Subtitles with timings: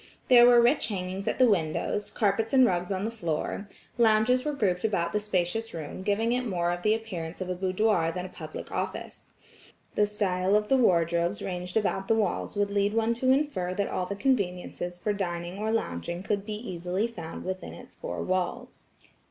[0.29, 3.69] There were rich hangings at the windows, carpets and rugs on the floor,
[3.99, 8.11] lounges were grouped about the spacious room giving it more the appearance of a boudoir
[8.11, 9.29] than a public office.
[9.93, 13.89] The style of the wardrobes ranged about the walls would lead one to infer that
[13.89, 18.93] all the conveniences for dining or longing could be easily found within its four walls.